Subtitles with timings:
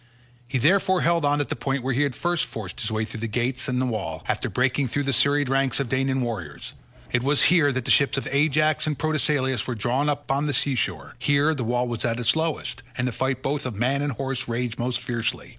[0.47, 3.19] He therefore held on at the point where he had first forced his way through
[3.19, 6.73] the gates and the wall, after breaking through the serried ranks of Danaan warriors.
[7.11, 10.53] It was here that the ships of Ajax and Protesilaus were drawn up by the
[10.53, 14.01] sea shore; here the wall was at its lowest, and the fight both of man
[14.01, 15.49] and horse raged most fiercely.